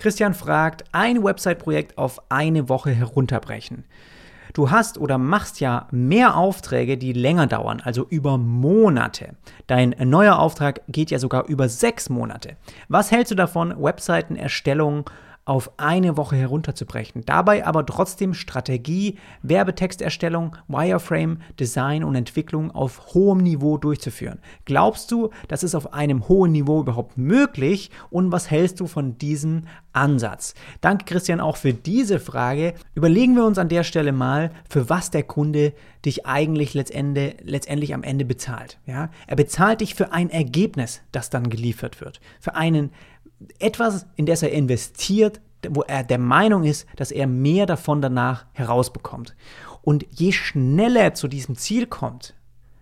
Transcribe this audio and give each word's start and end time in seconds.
Christian 0.00 0.32
fragt, 0.32 0.84
ein 0.92 1.22
Website-Projekt 1.22 1.98
auf 1.98 2.22
eine 2.30 2.70
Woche 2.70 2.90
herunterbrechen. 2.90 3.84
Du 4.54 4.70
hast 4.70 4.96
oder 4.96 5.18
machst 5.18 5.60
ja 5.60 5.88
mehr 5.90 6.38
Aufträge, 6.38 6.96
die 6.96 7.12
länger 7.12 7.46
dauern, 7.46 7.82
also 7.84 8.06
über 8.08 8.38
Monate. 8.38 9.36
Dein 9.66 9.94
neuer 10.02 10.38
Auftrag 10.38 10.80
geht 10.88 11.10
ja 11.10 11.18
sogar 11.18 11.46
über 11.48 11.68
sechs 11.68 12.08
Monate. 12.08 12.56
Was 12.88 13.12
hältst 13.12 13.30
du 13.30 13.34
davon, 13.34 13.74
Webseitenerstellung 13.78 15.04
auf 15.50 15.72
eine 15.78 16.16
Woche 16.16 16.36
herunterzubrechen. 16.36 17.24
Dabei 17.26 17.66
aber 17.66 17.84
trotzdem 17.84 18.34
Strategie, 18.34 19.18
Werbetexterstellung, 19.42 20.54
Wireframe, 20.68 21.38
Design 21.58 22.04
und 22.04 22.14
Entwicklung 22.14 22.70
auf 22.70 23.14
hohem 23.14 23.38
Niveau 23.38 23.76
durchzuführen. 23.76 24.38
Glaubst 24.64 25.10
du, 25.10 25.30
das 25.48 25.64
ist 25.64 25.74
auf 25.74 25.92
einem 25.92 26.28
hohen 26.28 26.52
Niveau 26.52 26.78
überhaupt 26.78 27.18
möglich 27.18 27.90
und 28.10 28.30
was 28.30 28.48
hältst 28.48 28.78
du 28.78 28.86
von 28.86 29.18
diesem 29.18 29.64
Ansatz? 29.92 30.54
Danke 30.82 31.04
Christian 31.04 31.40
auch 31.40 31.56
für 31.56 31.74
diese 31.74 32.20
Frage. 32.20 32.74
Überlegen 32.94 33.34
wir 33.34 33.44
uns 33.44 33.58
an 33.58 33.68
der 33.68 33.82
Stelle 33.82 34.12
mal, 34.12 34.52
für 34.68 34.88
was 34.88 35.10
der 35.10 35.24
Kunde 35.24 35.72
dich 36.04 36.26
eigentlich 36.26 36.74
letztendlich, 36.74 37.38
letztendlich 37.42 37.92
am 37.92 38.04
Ende 38.04 38.24
bezahlt. 38.24 38.78
Ja? 38.86 39.10
Er 39.26 39.34
bezahlt 39.34 39.80
dich 39.80 39.96
für 39.96 40.12
ein 40.12 40.30
Ergebnis, 40.30 41.02
das 41.10 41.28
dann 41.28 41.50
geliefert 41.50 42.00
wird, 42.00 42.20
für 42.38 42.54
einen 42.54 42.92
etwas, 43.58 44.06
in 44.16 44.26
das 44.26 44.42
er 44.42 44.52
investiert, 44.52 45.40
wo 45.68 45.82
er 45.82 46.04
der 46.04 46.18
Meinung 46.18 46.64
ist, 46.64 46.86
dass 46.96 47.10
er 47.10 47.26
mehr 47.26 47.66
davon 47.66 48.00
danach 48.00 48.46
herausbekommt. 48.52 49.34
Und 49.82 50.06
je 50.10 50.32
schneller 50.32 51.00
er 51.00 51.14
zu 51.14 51.28
diesem 51.28 51.56
Ziel 51.56 51.86
kommt, 51.86 52.34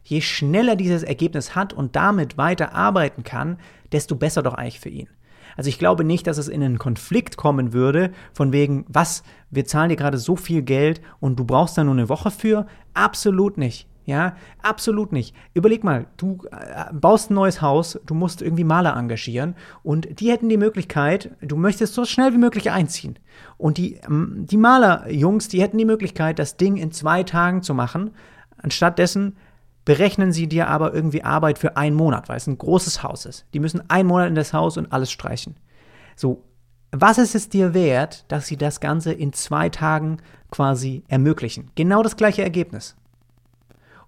je 0.05 0.21
schneller 0.21 0.77
dieses 0.77 1.03
Ergebnis 1.03 1.55
hat 1.55 1.73
und 1.73 1.97
damit 1.97 2.39
weiter 2.39 2.75
arbeiten 2.75 3.25
kann, 3.25 3.59
desto 3.93 4.17
besser 4.17 4.43
doch 4.43 4.55
eigentlich 4.55 4.81
für 4.81 4.89
ihn. 4.89 5.09
Also 5.57 5.69
ich 5.69 5.79
glaube 5.79 6.05
nicht, 6.05 6.27
dass 6.29 6.39
es 6.39 6.47
in 6.47 6.63
einen 6.63 6.79
Konflikt 6.79 7.37
kommen 7.37 7.73
würde, 7.73 8.13
von 8.33 8.53
wegen, 8.53 8.85
was, 8.89 9.25
wir 9.51 9.65
zahlen 9.65 9.89
dir 9.89 9.97
gerade 9.97 10.19
so 10.19 10.37
viel 10.37 10.63
Geld 10.63 11.01
und 11.19 11.37
du 11.37 11.45
brauchst 11.45 11.77
da 11.77 11.83
nur 11.83 11.95
eine 11.95 12.09
Woche 12.09 12.31
für. 12.31 12.67
Absolut 12.95 13.59
nicht. 13.59 13.88
Ja, 14.09 14.37
absolut 14.63 15.13
nicht. 15.13 15.37
Überleg 15.53 15.85
mal, 15.85 16.07
du 16.17 16.39
äh, 16.51 16.91
baust 16.95 17.31
ein 17.31 17.35
neues 17.35 17.61
Haus, 17.61 18.01
du 18.07 18.15
musst 18.15 18.41
irgendwie 18.41 18.65
Maler 18.65 18.97
engagieren 18.97 19.55
und 19.83 20.19
die 20.21 20.31
hätten 20.31 20.49
die 20.49 20.57
Möglichkeit, 20.57 21.33
du 21.43 21.57
möchtest 21.57 21.93
so 21.93 22.07
schnell 22.07 22.33
wie 22.33 22.39
möglich 22.39 22.71
einziehen. 22.71 23.19
Und 23.59 23.77
die, 23.77 23.97
ähm, 23.97 24.47
die 24.49 24.57
Malerjungs, 24.57 25.49
die 25.49 25.61
hätten 25.61 25.77
die 25.77 25.85
Möglichkeit, 25.85 26.39
das 26.39 26.57
Ding 26.57 26.79
in 26.79 26.91
zwei 26.91 27.23
Tagen 27.23 27.63
zu 27.63 27.75
machen. 27.75 28.13
Anstattdessen 28.57 29.37
berechnen 29.85 30.33
sie 30.33 30.47
dir 30.47 30.69
aber 30.69 30.95
irgendwie 30.95 31.23
Arbeit 31.23 31.59
für 31.59 31.77
einen 31.77 31.95
Monat, 31.95 32.31
weil 32.31 32.39
es 32.39 32.47
ein 32.47 32.57
großes 32.57 33.03
Haus 33.03 33.27
ist. 33.27 33.45
Die 33.53 33.61
müssen 33.61 33.91
einen 33.91 34.09
Monat 34.09 34.29
in 34.29 34.35
das 34.35 34.55
Haus 34.55 34.79
und 34.79 34.91
alles 34.91 35.11
streichen. 35.11 35.57
So, 36.17 36.45
was 36.93 37.19
ist 37.19 37.35
es 37.35 37.51
dir 37.51 37.75
wert, 37.75 38.25
dass 38.29 38.47
sie 38.47 38.57
das 38.57 38.81
Ganze 38.81 39.13
in 39.13 39.35
zwei 39.35 39.69
Tagen 39.69 40.17
quasi 40.51 41.05
ermöglichen? 41.09 41.71
Genau 41.75 42.03
das 42.03 42.17
gleiche 42.17 42.43
Ergebnis. 42.43 42.97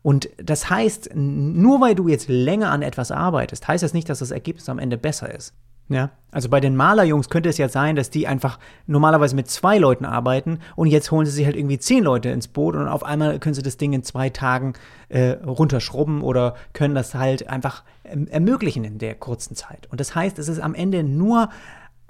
Und 0.03 0.31
das 0.39 0.71
heißt, 0.71 1.11
nur 1.15 1.81
weil 1.81 1.95
du 1.95 2.09
jetzt 2.09 2.29
länger 2.29 2.71
an 2.71 2.83
etwas 2.83 3.11
arbeitest, 3.11 3.69
heißt 3.69 3.83
das 3.83 3.93
nicht, 3.93 4.09
dass 4.09 4.21
das 4.21 4.31
Ergebnis 4.31 4.69
am 4.69 4.79
Ende 4.79 4.97
besser 4.97 5.35
ist. 5.35 5.55
Ja, 5.91 6.11
also 6.31 6.49
bei 6.49 6.61
den 6.61 6.77
Malerjungs 6.77 7.31
könnte 7.31 7.49
es 7.49 7.59
ja 7.59 7.69
sein, 7.69 7.97
dass 7.97 8.11
die 8.11 8.29
einfach 8.29 8.61
normalerweise 8.87 9.35
mit 9.35 9.51
zwei 9.51 9.77
Leuten 9.77 10.05
arbeiten 10.05 10.61
und 10.77 10.87
jetzt 10.87 11.11
holen 11.11 11.27
sie 11.27 11.33
sich 11.33 11.45
halt 11.45 11.57
irgendwie 11.57 11.81
zehn 11.81 12.05
Leute 12.05 12.29
ins 12.29 12.47
Boot 12.47 12.77
und 12.77 12.87
auf 12.87 13.03
einmal 13.03 13.41
können 13.41 13.57
sie 13.57 13.63
das 13.63 13.77
Ding 13.77 13.93
in 13.93 14.05
zwei 14.05 14.31
Tagen 14.31 14.75
äh, 15.09 15.31
runterschrubben 15.45 16.23
oder 16.23 16.55
können 16.75 16.95
das 16.95 17.17
halt 17.17 17.49
einfach 17.49 17.83
ähm, 18.05 18.29
ermöglichen 18.29 18.85
in 18.85 18.99
der 18.99 19.17
kurzen 19.17 19.57
Zeit. 19.57 19.89
Und 19.91 19.99
das 19.99 20.15
heißt, 20.15 20.39
es 20.39 20.47
ist 20.47 20.61
am 20.61 20.75
Ende 20.77 21.03
nur 21.03 21.49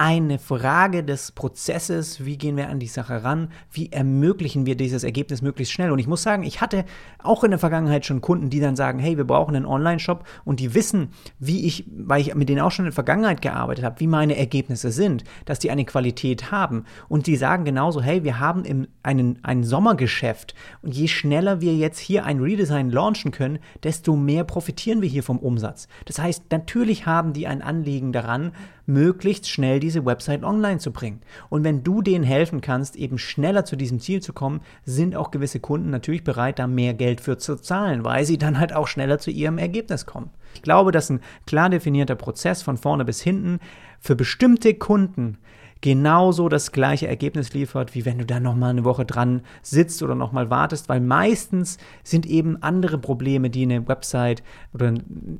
eine 0.00 0.38
Frage 0.38 1.04
des 1.04 1.30
Prozesses, 1.30 2.24
wie 2.24 2.38
gehen 2.38 2.56
wir 2.56 2.70
an 2.70 2.78
die 2.78 2.86
Sache 2.86 3.22
ran, 3.22 3.50
wie 3.70 3.92
ermöglichen 3.92 4.64
wir 4.64 4.74
dieses 4.74 5.04
Ergebnis 5.04 5.42
möglichst 5.42 5.74
schnell. 5.74 5.90
Und 5.90 5.98
ich 5.98 6.06
muss 6.06 6.22
sagen, 6.22 6.42
ich 6.42 6.62
hatte 6.62 6.86
auch 7.22 7.44
in 7.44 7.50
der 7.50 7.58
Vergangenheit 7.58 8.06
schon 8.06 8.22
Kunden, 8.22 8.48
die 8.48 8.60
dann 8.60 8.76
sagen, 8.76 8.98
hey, 8.98 9.18
wir 9.18 9.26
brauchen 9.26 9.54
einen 9.54 9.66
Online-Shop 9.66 10.24
und 10.46 10.58
die 10.58 10.72
wissen, 10.72 11.10
wie 11.38 11.66
ich, 11.66 11.84
weil 11.94 12.22
ich 12.22 12.34
mit 12.34 12.48
denen 12.48 12.62
auch 12.62 12.70
schon 12.70 12.86
in 12.86 12.92
der 12.92 12.94
Vergangenheit 12.94 13.42
gearbeitet 13.42 13.84
habe, 13.84 14.00
wie 14.00 14.06
meine 14.06 14.38
Ergebnisse 14.38 14.90
sind, 14.90 15.22
dass 15.44 15.58
die 15.58 15.70
eine 15.70 15.84
Qualität 15.84 16.50
haben. 16.50 16.86
Und 17.10 17.26
die 17.26 17.36
sagen 17.36 17.66
genauso, 17.66 18.00
hey, 18.00 18.24
wir 18.24 18.40
haben 18.40 18.64
im, 18.64 18.88
einen, 19.02 19.38
ein 19.42 19.64
Sommergeschäft 19.64 20.54
und 20.80 20.94
je 20.94 21.08
schneller 21.08 21.60
wir 21.60 21.74
jetzt 21.74 21.98
hier 21.98 22.24
ein 22.24 22.40
Redesign 22.40 22.88
launchen 22.88 23.32
können, 23.32 23.58
desto 23.82 24.16
mehr 24.16 24.44
profitieren 24.44 25.02
wir 25.02 25.10
hier 25.10 25.22
vom 25.22 25.38
Umsatz. 25.38 25.88
Das 26.06 26.18
heißt, 26.18 26.44
natürlich 26.50 27.04
haben 27.04 27.34
die 27.34 27.46
ein 27.46 27.60
Anliegen 27.60 28.14
daran, 28.14 28.52
möglichst 28.92 29.48
schnell 29.48 29.80
diese 29.80 30.04
Website 30.04 30.42
online 30.42 30.78
zu 30.78 30.92
bringen. 30.92 31.22
Und 31.48 31.64
wenn 31.64 31.82
du 31.82 32.02
denen 32.02 32.24
helfen 32.24 32.60
kannst, 32.60 32.96
eben 32.96 33.18
schneller 33.18 33.64
zu 33.64 33.76
diesem 33.76 34.00
Ziel 34.00 34.20
zu 34.20 34.32
kommen, 34.32 34.60
sind 34.84 35.16
auch 35.16 35.30
gewisse 35.30 35.60
Kunden 35.60 35.90
natürlich 35.90 36.24
bereit, 36.24 36.58
da 36.58 36.66
mehr 36.66 36.94
Geld 36.94 37.20
für 37.20 37.38
zu 37.38 37.56
zahlen, 37.56 38.04
weil 38.04 38.24
sie 38.24 38.38
dann 38.38 38.58
halt 38.58 38.74
auch 38.74 38.88
schneller 38.88 39.18
zu 39.18 39.30
ihrem 39.30 39.58
Ergebnis 39.58 40.06
kommen. 40.06 40.30
Ich 40.54 40.62
glaube, 40.62 40.92
dass 40.92 41.10
ein 41.10 41.20
klar 41.46 41.70
definierter 41.70 42.16
Prozess 42.16 42.62
von 42.62 42.76
vorne 42.76 43.04
bis 43.04 43.20
hinten 43.20 43.60
für 44.00 44.16
bestimmte 44.16 44.74
Kunden 44.74 45.38
genauso 45.80 46.48
das 46.48 46.72
gleiche 46.72 47.08
Ergebnis 47.08 47.54
liefert, 47.54 47.94
wie 47.94 48.04
wenn 48.04 48.18
du 48.18 48.26
da 48.26 48.38
nochmal 48.38 48.70
eine 48.70 48.84
Woche 48.84 49.04
dran 49.04 49.42
sitzt 49.62 50.02
oder 50.02 50.14
nochmal 50.14 50.50
wartest, 50.50 50.88
weil 50.88 51.00
meistens 51.00 51.78
sind 52.02 52.26
eben 52.26 52.62
andere 52.62 52.98
Probleme, 52.98 53.50
die 53.50 53.62
eine 53.62 53.88
Website 53.88 54.42
oder 54.74 54.94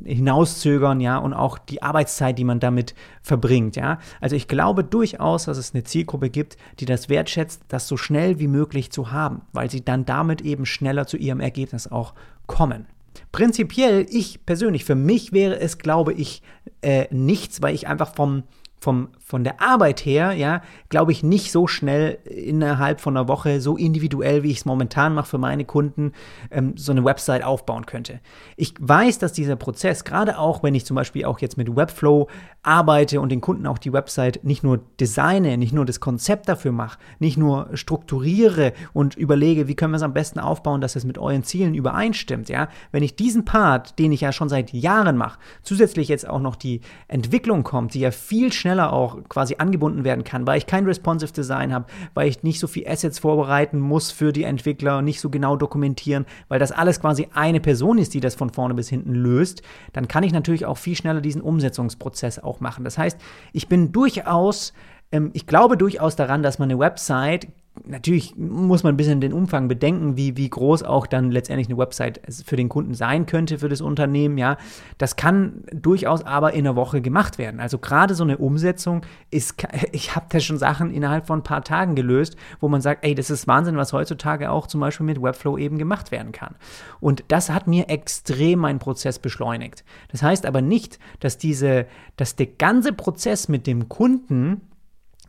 hinauszögern, 0.05 1.01
ja, 1.01 1.19
und 1.19 1.35
auch 1.35 1.59
die 1.59 1.83
Arbeitszeit, 1.83 2.39
die 2.39 2.45
man 2.45 2.61
damit 2.61 2.95
verbringt, 3.23 3.77
ja. 3.77 3.99
Also 4.21 4.37
ich 4.37 4.49
glaube 4.49 4.83
durchaus, 4.85 5.45
dass 5.45 5.59
es 5.59 5.75
eine 5.75 5.85
Zielgruppe 5.85 6.31
gibt, 6.31 6.57
die 6.79 6.87
das 6.87 7.09
wertschätzt, 7.09 7.63
das 7.69 7.87
so 7.87 7.97
schnell 7.97 8.39
wie 8.39 8.49
möglich 8.49 8.91
zu 8.91 9.13
haben, 9.13 9.43
weil 9.53 9.71
sie 9.71 9.85
dann 9.85 10.07
damit 10.07 10.41
eben 10.41 10.65
schneller 10.65 11.07
zu 11.07 11.17
ihrem 11.17 11.41
Ergebnis 11.41 11.87
auch 11.87 12.15
kommen. 12.47 12.87
Prinzipiell, 13.33 14.07
ich 14.11 14.45
persönlich, 14.45 14.85
für 14.85 14.95
mich 14.95 15.33
wäre 15.33 15.61
es, 15.61 15.79
glaube 15.79 16.13
ich, 16.13 16.43
äh, 16.81 17.07
nichts, 17.11 17.63
weil 17.63 17.75
ich 17.75 17.87
einfach 17.87 18.15
vom, 18.15 18.45
vom, 18.81 19.09
von 19.19 19.45
der 19.45 19.61
Arbeit 19.61 20.05
her, 20.07 20.33
ja, 20.33 20.63
glaube 20.89 21.13
ich, 21.13 21.23
nicht 21.23 21.53
so 21.53 21.67
schnell 21.67 22.19
innerhalb 22.25 23.01
von 23.01 23.17
einer 23.17 23.29
Woche, 23.29 23.61
so 23.61 23.77
individuell, 23.77 24.43
wie 24.43 24.51
ich 24.51 24.59
es 24.59 24.65
momentan 24.65 25.15
mache 25.15 25.29
für 25.29 25.39
meine 25.39 25.67
Kunden, 25.67 26.13
ähm, 26.51 26.73
so 26.77 26.93
eine 26.93 27.05
Website 27.05 27.45
aufbauen 27.45 27.85
könnte. 27.85 28.21
Ich 28.57 28.75
weiß, 28.81 29.19
dass 29.19 29.33
dieser 29.35 29.57
Prozess, 29.57 30.05
gerade 30.05 30.39
auch 30.39 30.63
wenn 30.63 30.75
ich 30.75 30.87
zum 30.87 30.95
Beispiel 30.95 31.27
auch 31.27 31.41
jetzt 31.41 31.59
mit 31.59 31.77
Webflow 31.77 32.29
arbeite 32.63 33.21
und 33.21 33.31
den 33.31 33.41
Kunden 33.41 33.67
auch 33.67 33.79
die 33.79 33.93
Website 33.93 34.41
nicht 34.45 34.63
nur 34.63 34.81
designe, 34.99 35.59
nicht 35.59 35.73
nur 35.73 35.85
das 35.85 36.01
Konzept 36.01 36.49
dafür 36.49 36.73
mache, 36.73 36.99
nicht 37.19 37.37
nur 37.37 37.69
strukturiere 37.75 38.73
und 38.95 39.15
überlege, 39.15 39.69
wie 39.69 39.75
können 39.75 39.93
wir 39.93 39.97
es 39.97 40.03
am 40.03 40.15
besten 40.15 40.41
aufbauen, 40.41 40.81
dass 40.81 40.97
es 40.97 41.05
mit 41.05 41.19
euren 41.19 41.43
Zielen 41.43 41.75
übereinstimmt, 41.75 42.49
ja, 42.49 42.69
wenn 42.93 43.03
ich 43.03 43.15
diesen 43.15 43.45
Part, 43.45 43.99
den 43.99 44.13
ich 44.13 44.23
ja 44.23 44.33
schon 44.33 44.49
seit 44.49 44.73
Jahren 44.73 45.17
mache, 45.17 45.39
zusätzlich 45.63 46.09
jetzt 46.09 46.27
auch 46.27 46.41
noch 46.41 46.57
die 46.57 46.81
Entwicklung 47.09 47.63
kommt, 47.63 47.95
die 47.95 48.01
ja 48.01 48.11
viel 48.11 48.53
schneller 48.53 48.70
schneller 48.71 48.93
auch 48.93 49.19
quasi 49.29 49.57
angebunden 49.59 50.05
werden 50.05 50.23
kann, 50.23 50.47
weil 50.47 50.59
ich 50.59 50.67
kein 50.67 50.85
responsive 50.85 51.33
Design 51.33 51.75
habe, 51.75 51.87
weil 52.15 52.29
ich 52.29 52.43
nicht 52.45 52.61
so 52.61 52.69
viel 52.69 52.87
Assets 52.87 53.19
vorbereiten 53.19 53.81
muss 53.81 54.13
für 54.13 54.33
die 54.33 54.45
Entwickler, 54.45 54.99
und 54.99 55.05
nicht 55.05 55.21
so 55.21 55.29
genau 55.29 55.57
dokumentieren, 55.57 56.25
weil 56.49 56.61
das 56.61 56.71
alles 56.73 57.01
quasi 57.01 57.29
eine 57.35 57.61
Person 57.61 57.99
ist, 57.99 58.15
die 58.15 58.21
das 58.21 58.35
von 58.35 58.51
vorne 58.51 58.75
bis 58.75 58.89
hinten 58.89 59.15
löst, 59.15 59.63
dann 59.93 60.07
kann 60.07 60.23
ich 60.23 60.33
natürlich 60.33 60.67
auch 60.67 60.79
viel 60.79 60.95
schneller 60.95 61.21
diesen 61.21 61.43
Umsetzungsprozess 61.43 62.39
auch 62.39 62.61
machen. 62.61 62.85
Das 62.85 62.97
heißt, 62.97 63.19
ich 63.53 63.69
bin 63.69 63.93
durchaus 63.93 64.73
ähm, 65.13 65.31
ich 65.33 65.47
glaube 65.47 65.77
durchaus 65.77 66.17
daran, 66.17 66.43
dass 66.43 66.59
man 66.59 66.71
eine 66.71 66.79
Website 66.79 67.49
natürlich 67.87 68.37
muss 68.37 68.83
man 68.83 68.95
ein 68.95 68.97
bisschen 68.97 69.21
den 69.21 69.33
Umfang 69.33 69.69
bedenken, 69.69 70.17
wie, 70.17 70.37
wie 70.37 70.49
groß 70.49 70.83
auch 70.83 71.07
dann 71.07 71.31
letztendlich 71.31 71.69
eine 71.69 71.79
Website 71.79 72.21
für 72.45 72.57
den 72.57 72.69
Kunden 72.69 72.95
sein 72.95 73.27
könnte, 73.27 73.59
für 73.59 73.69
das 73.69 73.81
Unternehmen. 73.81 74.39
Ja, 74.39 74.57
das 74.99 75.17
kann 75.17 75.65
durchaus 75.73 76.25
aber 76.25 76.53
in 76.53 76.67
einer 76.67 76.77
Woche 76.77 77.01
gemacht 77.01 77.39
werden. 77.39 77.61
Also 77.61 77.79
gerade 77.79 78.15
so 78.15 78.25
eine 78.25 78.39
Umsetzung 78.39 79.03
ist, 79.31 79.67
ich 79.93 80.15
habe 80.15 80.27
da 80.29 80.41
schon 80.41 80.59
Sachen 80.59 80.91
innerhalb 80.91 81.27
von 81.27 81.41
ein 81.41 81.45
paar 81.45 81.63
Tagen 81.63 81.95
gelöst, 81.95 82.37
wo 82.61 82.69
man 82.69 82.81
sagt, 82.81 83.05
ey, 83.05 83.15
das 83.15 83.31
ist 83.31 83.47
Wahnsinn, 83.47 83.77
was 83.77 83.93
heutzutage 83.93 84.51
auch 84.51 84.67
zum 84.67 84.81
Beispiel 84.81 85.07
mit 85.07 85.23
Webflow 85.23 85.59
eben 85.59 85.79
gemacht 85.79 86.11
werden 86.11 86.33
kann. 86.33 86.55
Und 87.01 87.25
das 87.29 87.51
hat 87.51 87.67
mir 87.67 87.89
extrem 87.89 88.61
meinen 88.61 88.79
Prozess 88.79 89.19
beschleunigt. 89.19 89.85
Das 90.11 90.23
heißt 90.23 90.47
aber 90.47 90.63
nicht, 90.63 90.99
dass 91.21 91.39
diese, 91.39 91.87
dass 92.17 92.37
der 92.37 92.47
ganze 92.47 92.93
Prozess 92.93 93.49
mit 93.49 93.67
dem 93.67 93.89
Kunden 93.89 94.63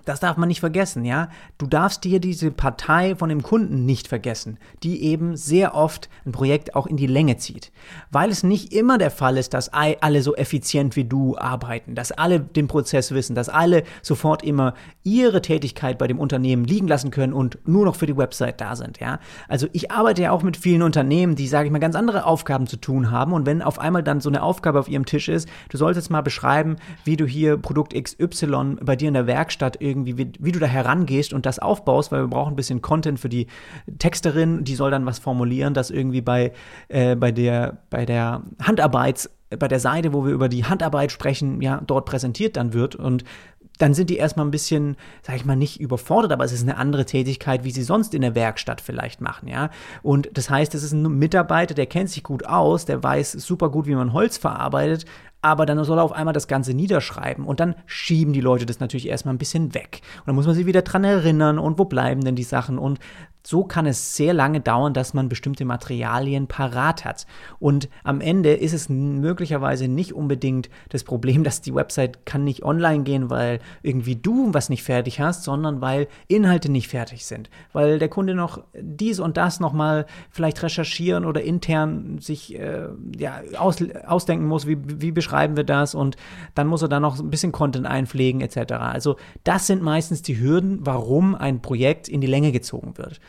das 0.05 0.19
darf 0.19 0.37
man 0.37 0.47
nicht 0.47 0.59
vergessen, 0.59 1.05
ja. 1.05 1.29
Du 1.57 1.67
darfst 1.67 2.03
dir 2.03 2.19
diese 2.19 2.51
Partei 2.51 3.15
von 3.15 3.29
dem 3.29 3.43
Kunden 3.43 3.85
nicht 3.85 4.07
vergessen, 4.07 4.57
die 4.83 5.03
eben 5.03 5.35
sehr 5.37 5.75
oft 5.75 6.09
ein 6.25 6.31
Projekt 6.31 6.75
auch 6.75 6.87
in 6.87 6.97
die 6.97 7.07
Länge 7.07 7.37
zieht. 7.37 7.71
Weil 8.11 8.29
es 8.29 8.43
nicht 8.43 8.73
immer 8.73 8.97
der 8.97 9.11
Fall 9.11 9.37
ist, 9.37 9.53
dass 9.53 9.69
alle 9.69 10.21
so 10.21 10.35
effizient 10.35 10.95
wie 10.95 11.05
du 11.05 11.37
arbeiten, 11.37 11.95
dass 11.95 12.11
alle 12.11 12.39
den 12.39 12.67
Prozess 12.67 13.11
wissen, 13.11 13.35
dass 13.35 13.49
alle 13.49 13.83
sofort 14.01 14.43
immer 14.43 14.73
ihre 15.03 15.41
Tätigkeit 15.41 15.97
bei 15.97 16.07
dem 16.07 16.19
Unternehmen 16.19 16.65
liegen 16.65 16.87
lassen 16.87 17.11
können 17.11 17.33
und 17.33 17.59
nur 17.67 17.85
noch 17.85 17.95
für 17.95 18.07
die 18.07 18.17
Website 18.17 18.61
da 18.61 18.75
sind, 18.75 18.99
ja. 18.99 19.19
Also 19.47 19.67
ich 19.73 19.91
arbeite 19.91 20.23
ja 20.23 20.31
auch 20.31 20.43
mit 20.43 20.57
vielen 20.57 20.81
Unternehmen, 20.81 21.35
die, 21.35 21.47
sage 21.47 21.67
ich 21.67 21.71
mal, 21.71 21.79
ganz 21.79 21.95
andere 21.95 22.25
Aufgaben 22.25 22.67
zu 22.67 22.77
tun 22.77 23.11
haben 23.11 23.33
und 23.33 23.45
wenn 23.45 23.61
auf 23.61 23.79
einmal 23.79 24.03
dann 24.03 24.21
so 24.21 24.29
eine 24.29 24.43
Aufgabe 24.43 24.79
auf 24.79 24.87
ihrem 24.87 25.05
Tisch 25.05 25.29
ist, 25.29 25.47
du 25.69 25.77
solltest 25.77 26.09
mal 26.09 26.21
beschreiben, 26.21 26.77
wie 27.03 27.17
du 27.17 27.25
hier 27.25 27.57
Produkt 27.57 27.93
XY 27.93 28.77
bei 28.81 28.95
dir 28.95 29.07
in 29.07 29.13
der 29.13 29.27
Werkstatt 29.27 29.77
irgendwie 29.79 29.90
irgendwie, 29.91 30.17
wie, 30.17 30.31
wie, 30.39 30.51
du 30.51 30.59
da 30.59 30.65
herangehst 30.65 31.33
und 31.33 31.45
das 31.45 31.59
aufbaust, 31.59 32.11
weil 32.11 32.23
wir 32.23 32.27
brauchen 32.27 32.53
ein 32.53 32.55
bisschen 32.55 32.81
Content 32.81 33.19
für 33.19 33.29
die 33.29 33.47
Texterin, 33.99 34.63
die 34.63 34.75
soll 34.75 34.91
dann 34.91 35.05
was 35.05 35.19
formulieren, 35.19 35.73
das 35.73 35.91
irgendwie 35.91 36.21
bei, 36.21 36.53
äh, 36.87 37.15
bei 37.15 37.31
der, 37.31 37.77
bei 37.89 38.05
der 38.05 38.41
Handarbeits 38.61 39.29
bei 39.59 39.67
der 39.67 39.79
Seite, 39.79 40.13
wo 40.13 40.25
wir 40.25 40.31
über 40.31 40.47
die 40.47 40.63
Handarbeit 40.63 41.11
sprechen, 41.11 41.61
ja, 41.61 41.81
dort 41.85 42.05
präsentiert 42.05 42.55
dann 42.55 42.73
wird. 42.73 42.95
Und 42.95 43.25
dann 43.81 43.93
sind 43.93 44.09
die 44.09 44.17
erstmal 44.17 44.45
ein 44.45 44.51
bisschen, 44.51 44.95
sag 45.21 45.35
ich 45.35 45.45
mal, 45.45 45.55
nicht 45.55 45.79
überfordert, 45.79 46.31
aber 46.31 46.43
es 46.43 46.51
ist 46.51 46.63
eine 46.63 46.77
andere 46.77 47.05
Tätigkeit, 47.05 47.63
wie 47.63 47.71
sie 47.71 47.83
sonst 47.83 48.13
in 48.13 48.21
der 48.21 48.35
Werkstatt 48.35 48.81
vielleicht 48.81 49.21
machen, 49.21 49.47
ja. 49.47 49.69
Und 50.03 50.29
das 50.33 50.49
heißt, 50.49 50.75
es 50.75 50.83
ist 50.83 50.91
ein 50.91 51.17
Mitarbeiter, 51.17 51.73
der 51.73 51.87
kennt 51.87 52.09
sich 52.09 52.23
gut 52.23 52.45
aus, 52.45 52.85
der 52.85 53.01
weiß 53.01 53.31
super 53.33 53.69
gut, 53.69 53.87
wie 53.87 53.95
man 53.95 54.13
Holz 54.13 54.37
verarbeitet, 54.37 55.05
aber 55.41 55.65
dann 55.65 55.83
soll 55.83 55.97
er 55.97 56.03
auf 56.03 56.11
einmal 56.11 56.33
das 56.33 56.47
Ganze 56.47 56.73
niederschreiben 56.73 57.45
und 57.45 57.59
dann 57.59 57.75
schieben 57.87 58.33
die 58.33 58.41
Leute 58.41 58.65
das 58.65 58.79
natürlich 58.79 59.07
erstmal 59.07 59.33
ein 59.33 59.39
bisschen 59.39 59.73
weg. 59.73 60.01
Und 60.19 60.27
dann 60.27 60.35
muss 60.35 60.45
man 60.45 60.53
sich 60.53 60.67
wieder 60.67 60.83
dran 60.83 61.03
erinnern 61.03 61.57
und 61.57 61.79
wo 61.79 61.85
bleiben 61.85 62.23
denn 62.23 62.35
die 62.35 62.43
Sachen 62.43 62.77
und 62.77 62.99
so 63.43 63.63
kann 63.63 63.85
es 63.85 64.15
sehr 64.15 64.33
lange 64.33 64.61
dauern, 64.61 64.93
dass 64.93 65.13
man 65.13 65.29
bestimmte 65.29 65.65
Materialien 65.65 66.47
parat 66.47 67.05
hat. 67.05 67.25
Und 67.59 67.89
am 68.03 68.21
Ende 68.21 68.53
ist 68.53 68.73
es 68.73 68.89
möglicherweise 68.89 69.87
nicht 69.87 70.13
unbedingt 70.13 70.69
das 70.89 71.03
Problem, 71.03 71.43
dass 71.43 71.61
die 71.61 71.73
Website 71.73 72.25
kann 72.25 72.43
nicht 72.43 72.63
online 72.63 73.03
gehen, 73.03 73.29
weil 73.29 73.59
irgendwie 73.81 74.15
du 74.15 74.53
was 74.53 74.69
nicht 74.69 74.83
fertig 74.83 75.19
hast, 75.19 75.43
sondern 75.43 75.81
weil 75.81 76.07
Inhalte 76.27 76.71
nicht 76.71 76.87
fertig 76.87 77.25
sind, 77.25 77.49
weil 77.73 77.99
der 77.99 78.09
Kunde 78.09 78.35
noch 78.35 78.63
dies 78.73 79.19
und 79.19 79.37
das 79.37 79.59
nochmal 79.59 80.05
vielleicht 80.29 80.61
recherchieren 80.61 81.25
oder 81.25 81.41
intern 81.41 82.19
sich 82.19 82.57
äh, 82.59 82.87
ja, 83.17 83.41
aus, 83.57 83.77
ausdenken 84.05 84.45
muss, 84.45 84.67
wie, 84.67 84.77
wie 85.01 85.11
beschreiben 85.11 85.55
wir 85.57 85.63
das 85.63 85.95
und 85.95 86.15
dann 86.53 86.67
muss 86.67 86.81
er 86.81 86.89
da 86.89 86.99
noch 86.99 87.19
ein 87.19 87.29
bisschen 87.29 87.51
Content 87.51 87.87
einpflegen 87.87 88.41
etc. 88.41 88.73
Also 88.73 89.17
das 89.43 89.67
sind 89.67 89.81
meistens 89.81 90.21
die 90.21 90.39
Hürden, 90.39 90.79
warum 90.81 91.35
ein 91.35 91.61
Projekt 91.61 92.07
in 92.07 92.21
die 92.21 92.27
Länge 92.27 92.51
gezogen 92.51 92.97
wird. 92.97 93.19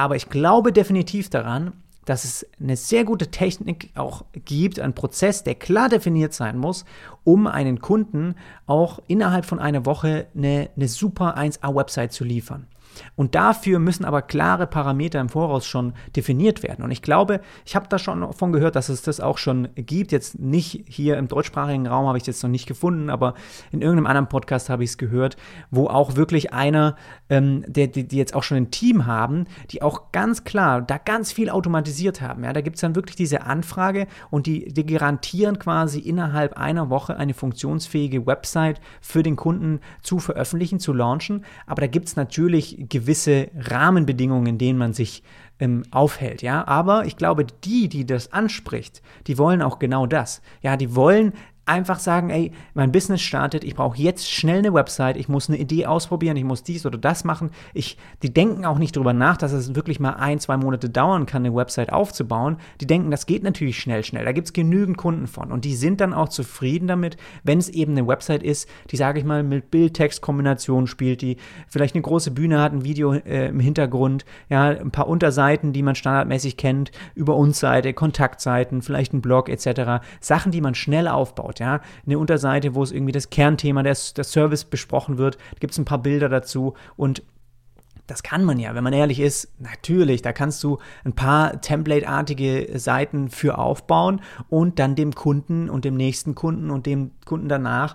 Aber 0.00 0.16
ich 0.16 0.30
glaube 0.30 0.72
definitiv 0.72 1.28
daran, 1.28 1.74
dass 2.06 2.24
es 2.24 2.46
eine 2.58 2.78
sehr 2.78 3.04
gute 3.04 3.30
Technik 3.30 3.90
auch 3.96 4.24
gibt, 4.46 4.80
einen 4.80 4.94
Prozess, 4.94 5.44
der 5.44 5.56
klar 5.56 5.90
definiert 5.90 6.32
sein 6.32 6.56
muss, 6.56 6.86
um 7.22 7.46
einen 7.46 7.82
Kunden 7.82 8.34
auch 8.66 9.00
innerhalb 9.08 9.44
von 9.44 9.58
einer 9.58 9.84
Woche 9.84 10.26
eine, 10.34 10.70
eine 10.74 10.88
super 10.88 11.36
1A-Website 11.36 12.14
zu 12.14 12.24
liefern. 12.24 12.66
Und 13.16 13.34
dafür 13.34 13.78
müssen 13.78 14.04
aber 14.04 14.22
klare 14.22 14.66
Parameter 14.66 15.20
im 15.20 15.28
Voraus 15.28 15.66
schon 15.66 15.94
definiert 16.16 16.62
werden. 16.62 16.84
Und 16.84 16.90
ich 16.90 17.02
glaube, 17.02 17.40
ich 17.64 17.76
habe 17.76 17.86
da 17.88 17.98
schon 17.98 18.20
davon 18.20 18.52
gehört, 18.52 18.76
dass 18.76 18.88
es 18.88 19.02
das 19.02 19.20
auch 19.20 19.38
schon 19.38 19.68
gibt. 19.74 20.12
Jetzt 20.12 20.38
nicht 20.38 20.84
hier 20.86 21.18
im 21.18 21.28
deutschsprachigen 21.28 21.86
Raum 21.86 22.06
habe 22.06 22.18
ich 22.18 22.22
es 22.22 22.28
jetzt 22.28 22.42
noch 22.42 22.50
nicht 22.50 22.66
gefunden, 22.66 23.10
aber 23.10 23.34
in 23.72 23.82
irgendeinem 23.82 24.06
anderen 24.06 24.28
Podcast 24.28 24.68
habe 24.70 24.84
ich 24.84 24.90
es 24.90 24.98
gehört, 24.98 25.36
wo 25.70 25.86
auch 25.86 26.16
wirklich 26.16 26.52
einer, 26.52 26.96
ähm, 27.28 27.64
der, 27.66 27.86
die, 27.86 28.06
die, 28.06 28.16
jetzt 28.16 28.34
auch 28.34 28.42
schon 28.42 28.56
ein 28.56 28.70
Team 28.70 29.06
haben, 29.06 29.46
die 29.70 29.82
auch 29.82 30.12
ganz 30.12 30.44
klar 30.44 30.82
da 30.82 30.98
ganz 30.98 31.32
viel 31.32 31.50
automatisiert 31.50 32.20
haben. 32.20 32.44
Ja, 32.44 32.52
da 32.52 32.60
gibt 32.60 32.76
es 32.76 32.80
dann 32.80 32.94
wirklich 32.94 33.16
diese 33.16 33.42
Anfrage 33.42 34.06
und 34.30 34.46
die, 34.46 34.72
die 34.72 34.86
garantieren 34.86 35.58
quasi 35.58 36.00
innerhalb 36.00 36.56
einer 36.56 36.90
Woche 36.90 37.16
eine 37.16 37.34
funktionsfähige 37.34 38.26
Website 38.26 38.80
für 39.00 39.22
den 39.22 39.36
Kunden 39.36 39.80
zu 40.02 40.18
veröffentlichen, 40.18 40.80
zu 40.80 40.92
launchen. 40.92 41.44
Aber 41.66 41.80
da 41.80 41.86
gibt 41.86 42.08
es 42.08 42.16
natürlich 42.16 42.88
gewisse 42.90 43.48
Rahmenbedingungen, 43.56 44.46
in 44.46 44.58
denen 44.58 44.78
man 44.78 44.92
sich 44.92 45.22
ähm, 45.60 45.84
aufhält, 45.90 46.42
ja. 46.42 46.66
Aber 46.66 47.06
ich 47.06 47.16
glaube, 47.16 47.46
die, 47.64 47.88
die 47.88 48.06
das 48.06 48.32
anspricht, 48.32 49.02
die 49.26 49.38
wollen 49.38 49.62
auch 49.62 49.78
genau 49.78 50.06
das. 50.06 50.42
Ja, 50.62 50.76
die 50.76 50.94
wollen 50.94 51.32
einfach 51.70 52.00
sagen, 52.00 52.30
ey, 52.30 52.50
mein 52.74 52.90
Business 52.90 53.22
startet, 53.22 53.62
ich 53.62 53.76
brauche 53.76 53.96
jetzt 53.96 54.30
schnell 54.30 54.58
eine 54.58 54.74
Website, 54.74 55.16
ich 55.16 55.28
muss 55.28 55.48
eine 55.48 55.58
Idee 55.58 55.86
ausprobieren, 55.86 56.36
ich 56.36 56.44
muss 56.44 56.64
dies 56.64 56.84
oder 56.84 56.98
das 56.98 57.22
machen. 57.22 57.50
Ich, 57.74 57.96
die 58.22 58.34
denken 58.34 58.64
auch 58.64 58.78
nicht 58.78 58.96
darüber 58.96 59.12
nach, 59.12 59.36
dass 59.36 59.52
es 59.52 59.74
wirklich 59.74 60.00
mal 60.00 60.14
ein, 60.14 60.40
zwei 60.40 60.56
Monate 60.56 60.90
dauern 60.90 61.26
kann, 61.26 61.46
eine 61.46 61.54
Website 61.54 61.92
aufzubauen. 61.92 62.56
Die 62.80 62.86
denken, 62.86 63.12
das 63.12 63.26
geht 63.26 63.44
natürlich 63.44 63.78
schnell, 63.78 64.04
schnell. 64.04 64.24
Da 64.24 64.32
gibt 64.32 64.48
es 64.48 64.52
genügend 64.52 64.96
Kunden 64.96 65.28
von. 65.28 65.52
Und 65.52 65.64
die 65.64 65.76
sind 65.76 66.00
dann 66.00 66.12
auch 66.12 66.28
zufrieden 66.28 66.88
damit, 66.88 67.16
wenn 67.44 67.58
es 67.58 67.68
eben 67.68 67.92
eine 67.92 68.06
Website 68.06 68.42
ist, 68.42 68.68
die, 68.90 68.96
sage 68.96 69.20
ich 69.20 69.24
mal, 69.24 69.44
mit 69.44 69.70
Bild-Text-Kombination 69.70 70.88
spielt, 70.88 71.22
die 71.22 71.36
vielleicht 71.68 71.94
eine 71.94 72.02
große 72.02 72.32
Bühne 72.32 72.60
hat, 72.60 72.72
ein 72.72 72.84
Video 72.84 73.12
äh, 73.12 73.48
im 73.48 73.60
Hintergrund, 73.60 74.24
ja, 74.48 74.70
ein 74.70 74.90
paar 74.90 75.06
Unterseiten, 75.06 75.72
die 75.72 75.84
man 75.84 75.94
standardmäßig 75.94 76.56
kennt, 76.56 76.90
über 77.14 77.36
uns 77.36 77.60
Seite, 77.60 77.92
Kontaktseiten, 77.92 78.82
vielleicht 78.82 79.12
ein 79.12 79.20
Blog 79.20 79.48
etc. 79.48 80.02
Sachen, 80.20 80.50
die 80.50 80.60
man 80.60 80.74
schnell 80.74 81.06
aufbaut 81.06 81.59
ja, 81.60 81.80
eine 82.04 82.18
Unterseite, 82.18 82.74
wo 82.74 82.82
es 82.82 82.90
irgendwie 82.90 83.12
das 83.12 83.30
Kernthema 83.30 83.82
des, 83.82 84.14
des 84.14 84.32
Service 84.32 84.64
besprochen 84.64 85.18
wird, 85.18 85.38
gibt 85.60 85.72
es 85.72 85.78
ein 85.78 85.84
paar 85.84 86.02
Bilder 86.02 86.28
dazu. 86.28 86.74
Und 86.96 87.22
das 88.06 88.24
kann 88.24 88.42
man 88.42 88.58
ja, 88.58 88.74
wenn 88.74 88.82
man 88.82 88.92
ehrlich 88.92 89.20
ist, 89.20 89.52
natürlich, 89.60 90.22
da 90.22 90.32
kannst 90.32 90.64
du 90.64 90.78
ein 91.04 91.12
paar 91.12 91.60
Template-artige 91.60 92.78
Seiten 92.78 93.28
für 93.28 93.58
aufbauen 93.58 94.20
und 94.48 94.80
dann 94.80 94.96
dem 94.96 95.14
Kunden 95.14 95.70
und 95.70 95.84
dem 95.84 95.94
nächsten 95.96 96.34
Kunden 96.34 96.70
und 96.70 96.86
dem 96.86 97.12
Kunden 97.24 97.48
danach, 97.48 97.94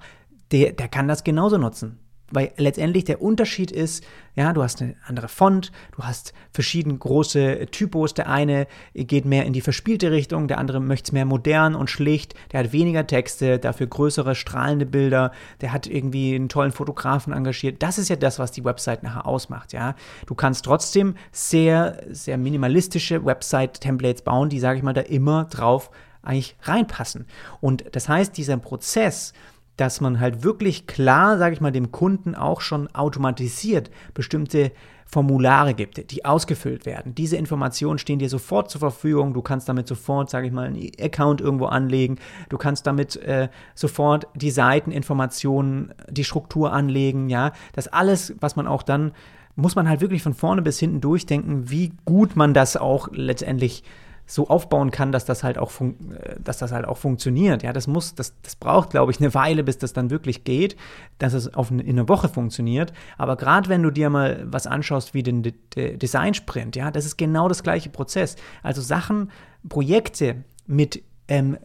der, 0.51 0.71
der 0.71 0.87
kann 0.87 1.09
das 1.09 1.25
genauso 1.25 1.57
nutzen 1.57 1.99
weil 2.31 2.51
letztendlich 2.57 3.03
der 3.03 3.21
Unterschied 3.21 3.71
ist, 3.71 4.03
ja, 4.35 4.51
du 4.51 4.63
hast 4.63 4.81
eine 4.81 4.95
andere 5.07 5.27
Font, 5.27 5.71
du 5.95 6.03
hast 6.03 6.33
verschiedene 6.51 6.97
große 6.97 7.67
Typos. 7.71 8.13
Der 8.13 8.29
eine 8.29 8.67
geht 8.93 9.25
mehr 9.25 9.45
in 9.45 9.53
die 9.53 9.61
verspielte 9.61 10.11
Richtung, 10.11 10.47
der 10.47 10.57
andere 10.57 10.79
möchte 10.79 11.09
es 11.09 11.11
mehr 11.11 11.25
modern 11.25 11.75
und 11.75 11.89
schlicht. 11.89 12.33
Der 12.51 12.61
hat 12.61 12.73
weniger 12.73 13.07
Texte, 13.07 13.59
dafür 13.59 13.87
größere 13.87 14.35
strahlende 14.35 14.85
Bilder. 14.85 15.31
Der 15.61 15.71
hat 15.71 15.87
irgendwie 15.87 16.35
einen 16.35 16.49
tollen 16.49 16.71
Fotografen 16.71 17.31
engagiert. 17.31 17.81
Das 17.81 17.97
ist 17.97 18.09
ja 18.09 18.15
das, 18.15 18.39
was 18.39 18.51
die 18.51 18.65
Website 18.65 19.03
nachher 19.03 19.25
ausmacht, 19.25 19.71
ja. 19.71 19.95
Du 20.25 20.35
kannst 20.35 20.65
trotzdem 20.65 21.15
sehr, 21.31 22.03
sehr 22.09 22.37
minimalistische 22.37 23.23
Website-Templates 23.23 24.23
bauen, 24.23 24.49
die, 24.49 24.59
sage 24.59 24.77
ich 24.77 24.83
mal, 24.83 24.93
da 24.93 25.01
immer 25.01 25.45
drauf 25.45 25.91
eigentlich 26.25 26.55
reinpassen. 26.63 27.27
Und 27.61 27.85
das 27.91 28.09
heißt, 28.09 28.35
dieser 28.35 28.57
Prozess, 28.57 29.33
dass 29.77 30.01
man 30.01 30.19
halt 30.19 30.43
wirklich 30.43 30.87
klar, 30.87 31.37
sage 31.37 31.53
ich 31.53 31.61
mal, 31.61 31.71
dem 31.71 31.91
Kunden 31.91 32.35
auch 32.35 32.61
schon 32.61 32.93
automatisiert 32.95 33.89
bestimmte 34.13 34.71
Formulare 35.07 35.75
gibt, 35.75 36.11
die 36.11 36.25
ausgefüllt 36.25 36.85
werden. 36.85 37.13
Diese 37.13 37.37
Informationen 37.37 37.99
stehen 37.99 38.19
dir 38.19 38.29
sofort 38.29 38.71
zur 38.71 38.79
Verfügung. 38.79 39.33
Du 39.33 39.41
kannst 39.41 39.69
damit 39.69 39.87
sofort, 39.87 40.29
sage 40.29 40.47
ich 40.47 40.53
mal, 40.53 40.67
einen 40.67 40.91
Account 40.99 41.41
irgendwo 41.41 41.65
anlegen. 41.67 42.17
Du 42.49 42.57
kannst 42.57 42.87
damit 42.87 43.15
äh, 43.17 43.49
sofort 43.75 44.27
die 44.33 44.51
Seiteninformationen, 44.51 45.93
die 46.09 46.23
Struktur 46.23 46.73
anlegen. 46.73 47.29
Ja, 47.29 47.51
das 47.73 47.87
alles, 47.87 48.33
was 48.39 48.55
man 48.55 48.67
auch 48.67 48.83
dann 48.83 49.11
muss 49.55 49.75
man 49.75 49.87
halt 49.87 50.01
wirklich 50.01 50.21
von 50.21 50.33
vorne 50.33 50.61
bis 50.61 50.79
hinten 50.79 50.99
durchdenken, 50.99 51.69
wie 51.69 51.93
gut 52.03 52.35
man 52.35 52.53
das 52.53 52.75
auch 52.75 53.07
letztendlich 53.13 53.83
so 54.25 54.47
aufbauen 54.47 54.91
kann, 54.91 55.11
dass 55.11 55.25
das 55.25 55.43
halt 55.43 55.57
auch, 55.57 55.71
äh, 55.81 56.35
dass 56.43 56.57
das 56.57 56.71
halt 56.71 56.85
auch 56.85 56.97
funktioniert. 56.97 57.63
Ja, 57.63 57.73
das 57.73 57.87
muss, 57.87 58.15
das, 58.15 58.33
das 58.41 58.55
braucht, 58.55 58.91
glaube 58.91 59.11
ich, 59.11 59.19
eine 59.19 59.33
Weile, 59.33 59.63
bis 59.63 59.77
das 59.77 59.93
dann 59.93 60.09
wirklich 60.09 60.43
geht, 60.43 60.75
dass 61.19 61.33
es 61.33 61.53
auf 61.53 61.71
eine, 61.71 61.83
in 61.83 61.97
einer 61.97 62.09
Woche 62.09 62.29
funktioniert. 62.29 62.93
Aber 63.17 63.35
gerade 63.35 63.69
wenn 63.69 63.83
du 63.83 63.91
dir 63.91 64.09
mal 64.09 64.45
was 64.45 64.67
anschaust 64.67 65.13
wie 65.13 65.23
den 65.23 65.43
De 65.43 65.53
Design 65.97 66.33
Sprint, 66.33 66.75
ja, 66.75 66.89
das 66.89 67.05
ist 67.05 67.17
genau 67.17 67.47
das 67.49 67.61
gleiche 67.61 67.89
Prozess. 67.89 68.37
Also 68.63 68.81
Sachen, 68.81 69.29
Projekte 69.67 70.43
mit 70.67 71.03
ähm, 71.27 71.57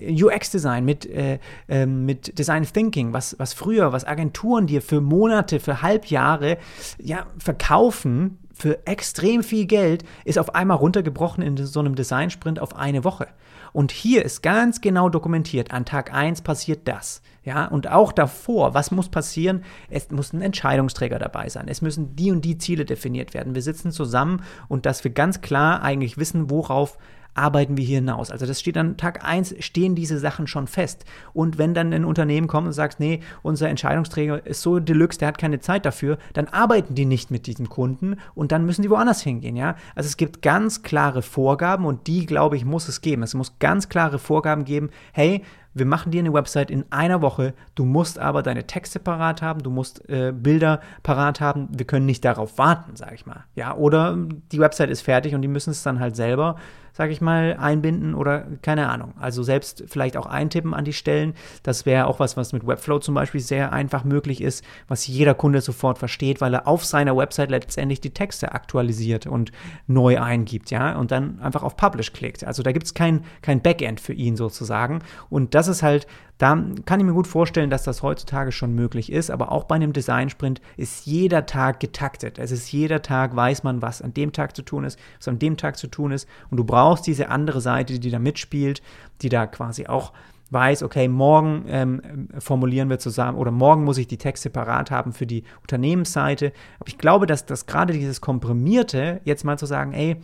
UX-Design, 0.00 0.84
mit, 0.84 1.06
äh, 1.06 1.38
äh, 1.68 1.86
mit 1.86 2.38
Design 2.38 2.64
Thinking, 2.64 3.12
was, 3.12 3.36
was 3.38 3.52
früher, 3.52 3.92
was 3.92 4.04
Agenturen 4.04 4.66
dir 4.66 4.82
für 4.82 5.00
Monate, 5.00 5.60
für 5.60 5.82
Halbjahre 5.82 6.58
ja, 6.98 7.26
verkaufen, 7.38 8.38
für 8.56 8.86
extrem 8.86 9.42
viel 9.42 9.66
Geld 9.66 10.02
ist 10.24 10.38
auf 10.38 10.54
einmal 10.54 10.78
runtergebrochen 10.78 11.42
in 11.42 11.58
so 11.58 11.80
einem 11.80 11.94
Designsprint 11.94 12.58
auf 12.58 12.74
eine 12.74 13.04
Woche. 13.04 13.28
Und 13.74 13.92
hier 13.92 14.24
ist 14.24 14.42
ganz 14.42 14.80
genau 14.80 15.10
dokumentiert, 15.10 15.72
an 15.72 15.84
Tag 15.84 16.14
1 16.14 16.40
passiert 16.40 16.88
das. 16.88 17.20
Ja, 17.44 17.66
und 17.66 17.90
auch 17.90 18.12
davor, 18.12 18.72
was 18.72 18.90
muss 18.90 19.10
passieren? 19.10 19.62
Es 19.90 20.10
muss 20.10 20.32
ein 20.32 20.40
Entscheidungsträger 20.40 21.18
dabei 21.18 21.50
sein. 21.50 21.68
Es 21.68 21.82
müssen 21.82 22.16
die 22.16 22.32
und 22.32 22.46
die 22.46 22.56
Ziele 22.56 22.86
definiert 22.86 23.34
werden. 23.34 23.54
Wir 23.54 23.62
sitzen 23.62 23.92
zusammen 23.92 24.42
und 24.68 24.86
dass 24.86 25.04
wir 25.04 25.10
ganz 25.10 25.42
klar 25.42 25.82
eigentlich 25.82 26.16
wissen, 26.16 26.48
worauf 26.48 26.96
arbeiten 27.36 27.76
wir 27.76 27.84
hier 27.84 27.98
hinaus. 27.98 28.30
Also 28.30 28.46
das 28.46 28.60
steht 28.60 28.76
an 28.76 28.96
Tag 28.96 29.24
1, 29.24 29.56
stehen 29.60 29.94
diese 29.94 30.18
Sachen 30.18 30.46
schon 30.46 30.66
fest. 30.66 31.04
Und 31.32 31.58
wenn 31.58 31.74
dann 31.74 31.92
ein 31.92 32.04
Unternehmen 32.04 32.46
kommt 32.46 32.66
und 32.66 32.72
sagt, 32.72 33.00
nee, 33.00 33.20
unser 33.42 33.68
Entscheidungsträger 33.68 34.46
ist 34.46 34.62
so 34.62 34.78
deluxe, 34.78 35.18
der 35.18 35.28
hat 35.28 35.38
keine 35.38 35.60
Zeit 35.60 35.86
dafür, 35.86 36.18
dann 36.32 36.48
arbeiten 36.48 36.94
die 36.94 37.04
nicht 37.04 37.30
mit 37.30 37.46
diesem 37.46 37.68
Kunden 37.68 38.16
und 38.34 38.52
dann 38.52 38.66
müssen 38.66 38.82
die 38.82 38.90
woanders 38.90 39.22
hingehen, 39.22 39.56
ja. 39.56 39.76
Also 39.94 40.08
es 40.08 40.16
gibt 40.16 40.42
ganz 40.42 40.82
klare 40.82 41.22
Vorgaben 41.22 41.84
und 41.84 42.06
die, 42.06 42.26
glaube 42.26 42.56
ich, 42.56 42.64
muss 42.64 42.88
es 42.88 43.00
geben. 43.00 43.22
Es 43.22 43.34
muss 43.34 43.58
ganz 43.58 43.88
klare 43.88 44.18
Vorgaben 44.18 44.64
geben, 44.64 44.90
hey, 45.12 45.42
wir 45.76 45.86
machen 45.86 46.10
dir 46.10 46.20
eine 46.20 46.32
Website 46.32 46.70
in 46.70 46.84
einer 46.90 47.20
Woche, 47.20 47.52
du 47.74 47.84
musst 47.84 48.18
aber 48.18 48.42
deine 48.42 48.66
Texte 48.66 48.98
parat 48.98 49.42
haben, 49.42 49.62
du 49.62 49.70
musst 49.70 50.08
äh, 50.08 50.32
Bilder 50.32 50.80
parat 51.02 51.40
haben, 51.40 51.68
wir 51.70 51.86
können 51.86 52.06
nicht 52.06 52.24
darauf 52.24 52.56
warten, 52.56 52.96
sage 52.96 53.14
ich 53.14 53.26
mal. 53.26 53.44
Ja, 53.54 53.74
oder 53.74 54.16
die 54.52 54.58
Website 54.58 54.88
ist 54.88 55.02
fertig 55.02 55.34
und 55.34 55.42
die 55.42 55.48
müssen 55.48 55.70
es 55.70 55.82
dann 55.82 56.00
halt 56.00 56.16
selber 56.16 56.56
sage 56.96 57.12
ich 57.12 57.20
mal, 57.20 57.58
einbinden 57.60 58.14
oder 58.14 58.46
keine 58.62 58.88
Ahnung. 58.88 59.12
Also 59.20 59.42
selbst 59.42 59.84
vielleicht 59.86 60.16
auch 60.16 60.24
eintippen 60.24 60.72
an 60.72 60.86
die 60.86 60.94
Stellen. 60.94 61.34
Das 61.62 61.84
wäre 61.84 62.06
auch 62.06 62.20
was, 62.20 62.38
was 62.38 62.54
mit 62.54 62.66
Webflow 62.66 63.00
zum 63.00 63.14
Beispiel 63.14 63.42
sehr 63.42 63.74
einfach 63.74 64.02
möglich 64.02 64.40
ist, 64.40 64.64
was 64.88 65.06
jeder 65.06 65.34
Kunde 65.34 65.60
sofort 65.60 65.98
versteht, 65.98 66.40
weil 66.40 66.54
er 66.54 66.66
auf 66.66 66.86
seiner 66.86 67.14
Website 67.14 67.50
letztendlich 67.50 68.00
die 68.00 68.14
Texte 68.14 68.52
aktualisiert 68.52 69.26
und 69.26 69.52
neu 69.86 70.18
eingibt, 70.18 70.70
ja, 70.70 70.96
und 70.96 71.10
dann 71.10 71.38
einfach 71.40 71.62
auf 71.62 71.76
Publish 71.76 72.14
klickt. 72.14 72.44
Also 72.44 72.62
da 72.62 72.72
gibt 72.72 72.86
es 72.86 72.94
kein, 72.94 73.24
kein 73.42 73.60
Backend 73.60 74.00
für 74.00 74.14
ihn 74.14 74.36
sozusagen. 74.36 75.00
Und 75.28 75.54
das 75.54 75.65
ist 75.68 75.82
halt 75.82 76.06
da 76.38 76.62
kann 76.84 77.00
ich 77.00 77.06
mir 77.06 77.14
gut 77.14 77.26
vorstellen, 77.26 77.70
dass 77.70 77.84
das 77.84 78.02
heutzutage 78.02 78.52
schon 78.52 78.74
möglich 78.74 79.10
ist, 79.10 79.30
aber 79.30 79.52
auch 79.52 79.64
bei 79.64 79.76
einem 79.76 79.94
Design-Sprint 79.94 80.60
ist 80.76 81.06
jeder 81.06 81.46
Tag 81.46 81.80
getaktet. 81.80 82.38
Es 82.38 82.50
ist 82.50 82.70
jeder 82.70 83.00
Tag, 83.00 83.34
weiß 83.34 83.62
man, 83.62 83.80
was 83.80 84.02
an 84.02 84.12
dem 84.12 84.32
Tag 84.32 84.54
zu 84.54 84.62
tun 84.62 84.84
ist, 84.84 84.98
was 85.18 85.28
an 85.28 85.38
dem 85.38 85.56
Tag 85.56 85.78
zu 85.78 85.86
tun 85.86 86.12
ist. 86.12 86.28
Und 86.50 86.58
du 86.58 86.64
brauchst 86.64 87.06
diese 87.06 87.30
andere 87.30 87.62
Seite, 87.62 87.98
die 87.98 88.10
da 88.10 88.18
mitspielt, 88.18 88.82
die 89.22 89.30
da 89.30 89.46
quasi 89.46 89.86
auch 89.86 90.12
weiß, 90.50 90.82
okay, 90.82 91.08
morgen 91.08 91.64
ähm, 91.68 92.28
formulieren 92.38 92.88
wir 92.88 93.00
zusammen 93.00 93.36
oder 93.36 93.50
morgen 93.50 93.82
muss 93.82 93.98
ich 93.98 94.06
die 94.06 94.18
Texte 94.18 94.48
parat 94.48 94.90
haben 94.90 95.12
für 95.12 95.26
die 95.26 95.42
Unternehmensseite. 95.62 96.52
Aber 96.78 96.88
ich 96.88 96.98
glaube, 96.98 97.26
dass 97.26 97.46
das 97.46 97.66
gerade 97.66 97.94
dieses 97.94 98.20
Komprimierte, 98.20 99.22
jetzt 99.24 99.44
mal 99.44 99.58
zu 99.58 99.66
sagen, 99.66 99.92
ey, 99.92 100.18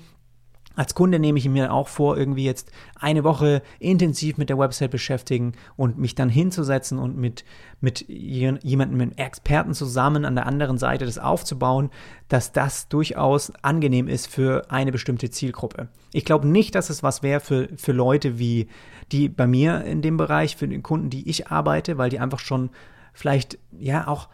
als 0.74 0.94
Kunde 0.94 1.18
nehme 1.18 1.38
ich 1.38 1.48
mir 1.48 1.72
auch 1.72 1.88
vor, 1.88 2.16
irgendwie 2.16 2.44
jetzt 2.44 2.70
eine 2.94 3.24
Woche 3.24 3.62
intensiv 3.78 4.38
mit 4.38 4.48
der 4.48 4.58
Website 4.58 4.90
beschäftigen 4.90 5.52
und 5.76 5.98
mich 5.98 6.14
dann 6.14 6.28
hinzusetzen 6.28 6.98
und 6.98 7.16
mit, 7.16 7.44
mit 7.80 8.06
jemandem, 8.08 8.98
mit 8.98 9.18
Experten 9.18 9.74
zusammen 9.74 10.24
an 10.24 10.34
der 10.34 10.46
anderen 10.46 10.78
Seite 10.78 11.04
das 11.04 11.18
aufzubauen, 11.18 11.90
dass 12.28 12.52
das 12.52 12.88
durchaus 12.88 13.52
angenehm 13.62 14.08
ist 14.08 14.26
für 14.26 14.70
eine 14.70 14.92
bestimmte 14.92 15.30
Zielgruppe. 15.30 15.88
Ich 16.12 16.24
glaube 16.24 16.48
nicht, 16.48 16.74
dass 16.74 16.90
es 16.90 17.02
was 17.02 17.22
wäre 17.22 17.40
für, 17.40 17.68
für 17.76 17.92
Leute 17.92 18.38
wie 18.38 18.68
die 19.10 19.28
bei 19.28 19.46
mir 19.46 19.84
in 19.84 20.00
dem 20.02 20.16
Bereich, 20.16 20.56
für 20.56 20.68
den 20.68 20.82
Kunden, 20.82 21.10
die 21.10 21.28
ich 21.28 21.48
arbeite, 21.48 21.98
weil 21.98 22.10
die 22.10 22.20
einfach 22.20 22.38
schon 22.38 22.70
vielleicht 23.12 23.58
ja 23.78 24.08
auch 24.08 24.28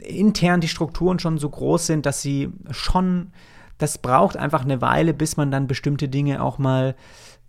intern 0.00 0.60
die 0.60 0.68
Strukturen 0.68 1.18
schon 1.18 1.38
so 1.38 1.48
groß 1.48 1.86
sind, 1.86 2.06
dass 2.06 2.20
sie 2.20 2.50
schon 2.70 3.32
das 3.82 3.98
braucht 3.98 4.36
einfach 4.36 4.62
eine 4.62 4.80
Weile, 4.80 5.12
bis 5.12 5.36
man 5.36 5.50
dann 5.50 5.66
bestimmte 5.66 6.08
Dinge 6.08 6.42
auch 6.42 6.58
mal 6.58 6.94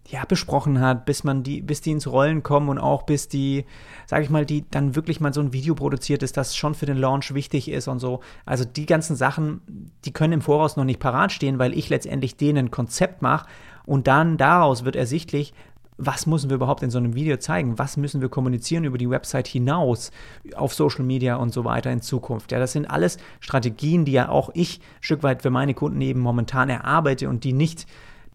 ja, 0.08 0.26
besprochen 0.26 0.82
hat, 0.82 1.06
bis 1.06 1.24
man 1.24 1.44
die, 1.44 1.62
bis 1.62 1.80
die 1.80 1.92
ins 1.92 2.08
Rollen 2.08 2.44
kommen 2.44 2.68
und 2.70 2.78
auch 2.78 3.04
bis 3.04 3.30
die, 3.30 3.66
sage 4.06 4.24
ich 4.24 4.30
mal, 4.30 4.46
die 4.46 4.70
dann 4.70 4.96
wirklich 4.96 5.22
mal 5.22 5.34
so 5.34 5.40
ein 5.40 5.54
Video 5.54 5.76
produziert 5.76 6.24
ist, 6.24 6.36
das 6.36 6.56
schon 6.56 6.76
für 6.76 6.86
den 6.86 6.98
Launch 6.98 7.34
wichtig 7.34 7.70
ist 7.70 7.88
und 7.88 8.00
so. 8.00 8.20
Also 8.46 8.66
die 8.66 8.86
ganzen 8.86 9.16
Sachen, 9.16 9.62
die 10.04 10.12
können 10.12 10.34
im 10.34 10.42
Voraus 10.42 10.76
noch 10.76 10.84
nicht 10.84 11.00
parat 11.00 11.32
stehen, 11.32 11.60
weil 11.60 11.78
ich 11.78 11.90
letztendlich 11.90 12.36
denen 12.36 12.66
ein 12.66 12.72
Konzept 12.72 13.22
mache 13.22 13.48
und 13.86 14.08
dann 14.08 14.38
daraus 14.38 14.84
wird 14.84 14.96
ersichtlich, 14.96 15.54
was 15.98 16.26
müssen 16.26 16.50
wir 16.50 16.56
überhaupt 16.56 16.84
in 16.84 16.90
so 16.90 16.98
einem 16.98 17.16
Video 17.16 17.38
zeigen? 17.38 17.78
Was 17.80 17.98
müssen 17.98 18.22
wir 18.22 18.30
kommunizieren 18.30 18.84
über 18.84 18.98
die 18.98 19.10
Website 19.10 19.48
hinaus, 19.48 20.12
auf 20.56 20.74
Social 20.74 21.04
Media 21.04 21.36
und 21.36 21.54
so 21.54 21.66
weiter 21.66 21.92
in 21.92 22.02
Zukunft? 22.02 22.52
Ja, 22.52 22.60
das 22.60 22.72
sind 22.72 22.90
alles 22.90 23.18
Strategien, 23.40 24.06
die 24.06 24.14
ja 24.14 24.30
auch 24.30 24.50
ich 24.54 24.80
ein 24.80 25.04
Stück 25.04 25.24
weit 25.24 25.42
für 25.42 25.50
meine 25.50 25.74
Kunden 25.74 26.02
eben 26.02 26.20
momentan 26.20 26.70
erarbeite 26.70 27.30
und 27.30 27.44
die 27.44 27.54
nicht 27.54 27.86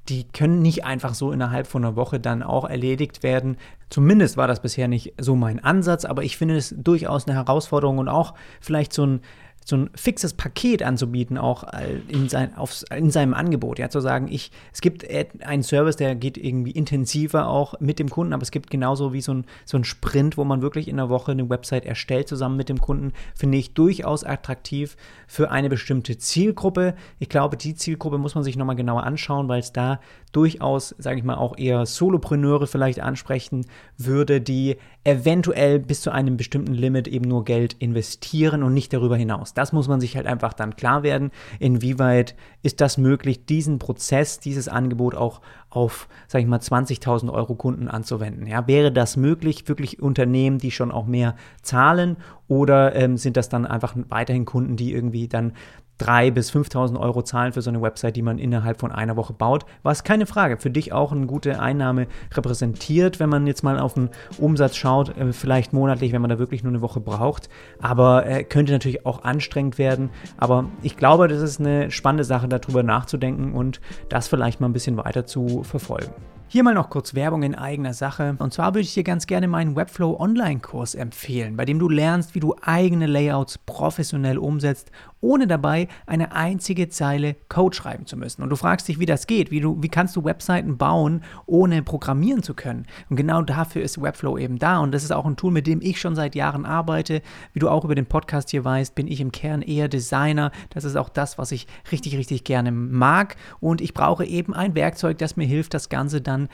die 0.08 0.24
können 0.24 0.62
nicht 0.62 0.84
einfach 0.84 1.14
so 1.14 1.32
innerhalb 1.32 1.66
von 1.66 1.84
einer 1.84 1.96
Woche 1.96 2.18
dann 2.18 2.42
auch 2.42 2.64
erledigt 2.64 3.22
werden. 3.22 3.58
Zumindest 3.90 4.36
war 4.36 4.48
das 4.48 4.60
bisher 4.60 4.88
nicht 4.88 5.14
so 5.18 5.36
mein 5.36 5.62
Ansatz, 5.62 6.04
aber 6.04 6.22
ich 6.22 6.36
finde 6.36 6.56
es 6.56 6.74
durchaus 6.76 7.26
eine 7.26 7.36
Herausforderung 7.36 7.98
und 7.98 8.08
auch 8.08 8.34
vielleicht 8.60 8.92
so 8.92 9.04
ein 9.04 9.20
so 9.68 9.76
ein 9.76 9.90
fixes 9.94 10.32
Paket 10.32 10.82
anzubieten, 10.82 11.36
auch 11.36 11.64
in, 12.08 12.30
sein, 12.30 12.56
auf, 12.56 12.84
in 12.90 13.10
seinem 13.10 13.34
Angebot. 13.34 13.78
Ja, 13.78 13.90
zu 13.90 14.00
sagen, 14.00 14.28
ich, 14.30 14.50
es 14.72 14.80
gibt 14.80 15.06
einen 15.44 15.62
Service, 15.62 15.96
der 15.96 16.14
geht 16.14 16.38
irgendwie 16.38 16.70
intensiver 16.70 17.48
auch 17.48 17.74
mit 17.78 17.98
dem 17.98 18.08
Kunden, 18.08 18.32
aber 18.32 18.42
es 18.42 18.50
gibt 18.50 18.70
genauso 18.70 19.12
wie 19.12 19.20
so 19.20 19.34
ein, 19.34 19.44
so 19.66 19.76
ein 19.76 19.84
Sprint, 19.84 20.38
wo 20.38 20.44
man 20.44 20.62
wirklich 20.62 20.88
in 20.88 20.96
der 20.96 21.10
Woche 21.10 21.32
eine 21.32 21.50
Website 21.50 21.84
erstellt 21.84 22.28
zusammen 22.28 22.56
mit 22.56 22.70
dem 22.70 22.80
Kunden, 22.80 23.12
finde 23.34 23.58
ich 23.58 23.74
durchaus 23.74 24.24
attraktiv 24.24 24.96
für 25.26 25.50
eine 25.50 25.68
bestimmte 25.68 26.16
Zielgruppe. 26.16 26.94
Ich 27.18 27.28
glaube, 27.28 27.58
die 27.58 27.74
Zielgruppe 27.74 28.16
muss 28.16 28.34
man 28.34 28.44
sich 28.44 28.56
nochmal 28.56 28.76
genauer 28.76 29.02
anschauen, 29.02 29.48
weil 29.48 29.60
es 29.60 29.74
da 29.74 30.00
durchaus, 30.32 30.94
sage 30.98 31.18
ich 31.18 31.24
mal, 31.24 31.36
auch 31.36 31.58
eher 31.58 31.84
Solopreneure 31.84 32.66
vielleicht 32.66 33.00
ansprechen 33.00 33.66
würde, 33.96 34.40
die 34.40 34.76
eventuell 35.04 35.78
bis 35.78 36.02
zu 36.02 36.10
einem 36.10 36.36
bestimmten 36.36 36.74
Limit 36.74 37.08
eben 37.08 37.28
nur 37.28 37.44
Geld 37.44 37.74
investieren 37.78 38.62
und 38.62 38.74
nicht 38.74 38.92
darüber 38.92 39.16
hinaus. 39.16 39.54
Das 39.58 39.72
muss 39.72 39.88
man 39.88 40.00
sich 40.00 40.16
halt 40.16 40.26
einfach 40.26 40.52
dann 40.52 40.76
klar 40.76 41.02
werden, 41.02 41.30
inwieweit 41.58 42.36
ist 42.62 42.80
das 42.80 42.96
möglich, 42.96 43.44
diesen 43.44 43.78
Prozess, 43.78 44.38
dieses 44.38 44.68
Angebot 44.68 45.14
auch 45.14 45.40
auf, 45.68 46.08
sage 46.28 46.42
ich 46.42 46.48
mal, 46.48 46.60
20.000 46.60 47.32
Euro 47.32 47.56
Kunden 47.56 47.88
anzuwenden. 47.88 48.46
Ja, 48.46 48.66
wäre 48.68 48.92
das 48.92 49.16
möglich, 49.16 49.68
wirklich 49.68 50.00
Unternehmen, 50.00 50.58
die 50.58 50.70
schon 50.70 50.92
auch 50.92 51.06
mehr 51.06 51.34
zahlen 51.62 52.16
oder 52.46 52.94
ähm, 52.94 53.16
sind 53.16 53.36
das 53.36 53.48
dann 53.48 53.66
einfach 53.66 53.94
weiterhin 54.08 54.44
Kunden, 54.44 54.76
die 54.76 54.92
irgendwie 54.92 55.28
dann 55.28 55.52
3.000 56.00 56.30
bis 56.32 56.52
5.000 56.52 56.98
Euro 56.98 57.22
zahlen 57.22 57.52
für 57.52 57.62
so 57.62 57.70
eine 57.70 57.82
Website, 57.82 58.16
die 58.16 58.22
man 58.22 58.38
innerhalb 58.38 58.80
von 58.80 58.92
einer 58.92 59.16
Woche 59.16 59.32
baut, 59.32 59.64
was 59.82 60.04
keine 60.04 60.26
Frage 60.26 60.58
für 60.58 60.70
dich 60.70 60.92
auch 60.92 61.12
eine 61.12 61.26
gute 61.26 61.60
Einnahme 61.60 62.06
repräsentiert, 62.32 63.20
wenn 63.20 63.28
man 63.28 63.46
jetzt 63.46 63.62
mal 63.62 63.78
auf 63.78 63.94
den 63.94 64.10
Umsatz 64.38 64.76
schaut, 64.76 65.16
äh, 65.16 65.32
vielleicht 65.32 65.72
monatlich, 65.72 66.12
wenn 66.12 66.22
man 66.22 66.30
da 66.30 66.38
wirklich 66.38 66.62
nur 66.62 66.72
eine 66.72 66.82
Woche 66.82 67.00
braucht, 67.00 67.48
aber 67.80 68.26
äh, 68.26 68.44
könnte 68.44 68.72
natürlich 68.72 69.06
auch 69.06 69.24
anstrengend 69.24 69.78
werden, 69.78 70.10
aber 70.36 70.66
ich 70.82 70.96
glaube, 70.96 71.28
das 71.28 71.42
ist 71.42 71.60
eine 71.60 71.90
spannende 71.90 72.24
Sache, 72.24 72.48
darüber 72.48 72.82
nachzudenken 72.82 73.52
und 73.52 73.80
das 74.08 74.28
vielleicht 74.28 74.60
mal 74.60 74.68
ein 74.68 74.72
bisschen 74.72 74.96
weiter 74.96 75.26
zu 75.26 75.62
verfolgen. 75.62 76.12
Hier 76.50 76.62
mal 76.62 76.72
noch 76.72 76.88
kurz 76.88 77.14
Werbung 77.14 77.42
in 77.42 77.54
eigener 77.54 77.92
Sache. 77.92 78.34
Und 78.38 78.54
zwar 78.54 78.68
würde 78.68 78.80
ich 78.80 78.94
dir 78.94 79.04
ganz 79.04 79.26
gerne 79.26 79.48
meinen 79.48 79.76
Webflow 79.76 80.18
Online-Kurs 80.18 80.94
empfehlen, 80.94 81.58
bei 81.58 81.66
dem 81.66 81.78
du 81.78 81.90
lernst, 81.90 82.34
wie 82.34 82.40
du 82.40 82.54
eigene 82.62 83.06
Layouts 83.06 83.58
professionell 83.58 84.38
umsetzt, 84.38 84.90
ohne 85.20 85.46
dabei 85.46 85.88
eine 86.06 86.32
einzige 86.32 86.88
Zeile 86.88 87.36
Code 87.48 87.76
schreiben 87.76 88.06
zu 88.06 88.16
müssen. 88.16 88.42
Und 88.42 88.50
du 88.50 88.56
fragst 88.56 88.88
dich, 88.88 88.98
wie 88.98 89.06
das 89.06 89.26
geht, 89.26 89.50
wie, 89.50 89.60
du, 89.60 89.82
wie 89.82 89.88
kannst 89.88 90.16
du 90.16 90.24
Webseiten 90.24 90.78
bauen, 90.78 91.22
ohne 91.46 91.82
programmieren 91.82 92.42
zu 92.42 92.54
können. 92.54 92.86
Und 93.10 93.16
genau 93.16 93.42
dafür 93.42 93.82
ist 93.82 94.00
Webflow 94.00 94.38
eben 94.38 94.58
da. 94.58 94.78
Und 94.78 94.92
das 94.92 95.04
ist 95.04 95.12
auch 95.12 95.26
ein 95.26 95.36
Tool, 95.36 95.52
mit 95.52 95.66
dem 95.66 95.80
ich 95.82 96.00
schon 96.00 96.14
seit 96.14 96.34
Jahren 96.34 96.64
arbeite. 96.64 97.20
Wie 97.52 97.58
du 97.58 97.68
auch 97.68 97.84
über 97.84 97.94
den 97.94 98.06
Podcast 98.06 98.50
hier 98.50 98.64
weißt, 98.64 98.94
bin 98.94 99.06
ich 99.06 99.20
im 99.20 99.32
Kern 99.32 99.60
eher 99.60 99.88
Designer. 99.88 100.50
Das 100.70 100.84
ist 100.84 100.96
auch 100.96 101.08
das, 101.08 101.36
was 101.36 101.52
ich 101.52 101.66
richtig, 101.92 102.16
richtig 102.16 102.44
gerne 102.44 102.72
mag. 102.72 103.36
Und 103.60 103.80
ich 103.80 103.92
brauche 103.92 104.24
eben 104.24 104.54
ein 104.54 104.74
Werkzeug, 104.74 105.18
das 105.18 105.36
mir 105.36 105.46
hilft, 105.46 105.74
das 105.74 105.88
Ganze 105.88 106.20
dann 106.20 106.38
dann 106.38 106.48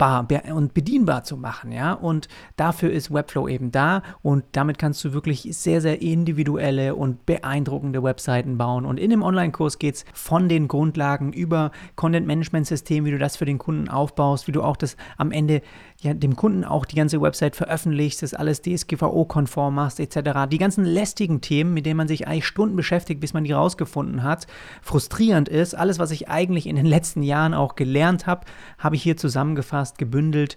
erlebbar 0.00 0.54
und 0.54 0.74
bedienbar 0.74 1.24
zu 1.24 1.36
machen, 1.36 1.72
ja. 1.72 1.92
Und 1.92 2.28
dafür 2.56 2.90
ist 2.90 3.12
Webflow 3.12 3.48
eben 3.48 3.70
da 3.70 4.02
und 4.22 4.44
damit 4.52 4.78
kannst 4.78 5.04
du 5.04 5.12
wirklich 5.12 5.48
sehr, 5.52 5.80
sehr 5.80 6.00
individuelle 6.02 6.94
und 6.94 7.26
beeindruckende 7.26 8.02
Webseiten 8.02 8.58
bauen. 8.58 8.86
Und 8.86 8.98
in 8.98 9.10
dem 9.10 9.22
Online-Kurs 9.22 9.78
geht 9.78 9.96
es 9.96 10.04
von 10.12 10.48
den 10.48 10.68
Grundlagen 10.68 11.32
über 11.32 11.70
Content-Management-System, 11.96 13.04
wie 13.04 13.10
du 13.10 13.18
das 13.18 13.36
für 13.36 13.44
den 13.44 13.58
Kunden 13.58 13.88
aufbaust, 13.88 14.48
wie 14.48 14.52
du 14.52 14.62
auch 14.62 14.76
das 14.76 14.96
am 15.16 15.32
Ende 15.32 15.62
ja, 16.02 16.14
dem 16.14 16.34
Kunden 16.34 16.64
auch 16.64 16.86
die 16.86 16.96
ganze 16.96 17.20
Website 17.20 17.56
veröffentlichst, 17.56 18.22
das 18.22 18.32
alles 18.32 18.62
DSGVO-konform 18.62 19.74
machst, 19.74 20.00
etc. 20.00 20.48
Die 20.50 20.56
ganzen 20.56 20.84
lästigen 20.84 21.42
Themen, 21.42 21.74
mit 21.74 21.84
denen 21.84 21.98
man 21.98 22.08
sich 22.08 22.26
eigentlich 22.26 22.46
Stunden 22.46 22.74
beschäftigt, 22.74 23.20
bis 23.20 23.34
man 23.34 23.44
die 23.44 23.52
rausgefunden 23.52 24.22
hat, 24.22 24.46
frustrierend 24.80 25.50
ist. 25.50 25.74
Alles, 25.74 25.98
was 25.98 26.10
ich 26.10 26.28
eigentlich 26.28 26.66
in 26.66 26.76
den 26.76 26.86
letzten 26.86 27.22
Jahren 27.22 27.52
auch 27.52 27.74
gelernt 27.74 28.26
habe, 28.26 28.46
habe 28.78 28.96
ich 28.96 29.02
hier 29.02 29.18
zusammengefasst, 29.18 29.98
gebündelt 29.98 30.56